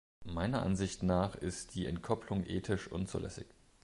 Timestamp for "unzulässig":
2.91-3.45